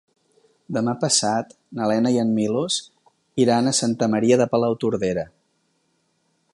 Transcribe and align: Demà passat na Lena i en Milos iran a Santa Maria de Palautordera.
Demà 0.77 0.93
passat 1.01 1.51
na 1.79 1.89
Lena 1.91 2.13
i 2.15 2.17
en 2.21 2.31
Milos 2.39 2.79
iran 3.45 3.69
a 3.69 3.75
Santa 3.83 4.09
Maria 4.15 4.41
de 4.43 4.49
Palautordera. 4.55 5.27